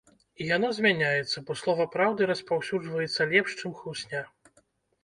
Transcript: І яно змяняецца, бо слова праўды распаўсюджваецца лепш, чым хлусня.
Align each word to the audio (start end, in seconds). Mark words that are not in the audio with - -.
І 0.43 0.45
яно 0.55 0.69
змяняецца, 0.77 1.43
бо 1.49 1.57
слова 1.61 1.87
праўды 1.97 2.31
распаўсюджваецца 2.33 3.31
лепш, 3.37 3.51
чым 3.63 3.71
хлусня. 3.85 4.29